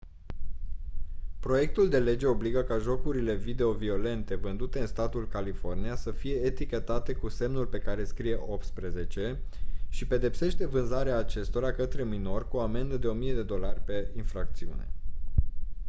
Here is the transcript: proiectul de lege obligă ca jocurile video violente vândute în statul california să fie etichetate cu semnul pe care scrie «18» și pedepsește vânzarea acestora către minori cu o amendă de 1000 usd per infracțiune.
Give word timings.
proiectul 1.39 1.89
de 1.89 1.99
lege 1.99 2.25
obligă 2.25 2.63
ca 2.63 2.77
jocurile 2.77 3.35
video 3.35 3.71
violente 3.71 4.35
vândute 4.35 4.79
în 4.79 4.87
statul 4.87 5.27
california 5.27 5.95
să 5.95 6.11
fie 6.11 6.35
etichetate 6.35 7.13
cu 7.13 7.29
semnul 7.29 7.65
pe 7.67 7.79
care 7.79 8.03
scrie 8.05 8.39
«18» 9.29 9.37
și 9.89 10.07
pedepsește 10.07 10.65
vânzarea 10.67 11.17
acestora 11.17 11.73
către 11.73 12.03
minori 12.03 12.47
cu 12.47 12.55
o 12.57 12.61
amendă 12.61 12.97
de 12.97 13.07
1000 13.07 13.39
usd 13.41 13.79
per 13.85 14.07
infracțiune. 14.15 14.87